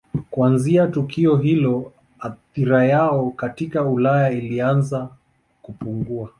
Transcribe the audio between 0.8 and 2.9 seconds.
tukio hilo athira